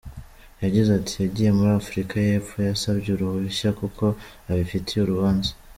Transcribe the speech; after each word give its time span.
Yagize 0.63 0.89
ati 0.99 1.13
“Yagiye 1.23 1.51
muri 1.57 1.71
Afurika 1.81 2.13
y’Epfo, 2.27 2.55
yasabye 2.69 3.09
uruhushya 3.11 3.69
kuko 3.79 4.03
afiteyo 4.63 5.01
urubanza. 5.03 5.51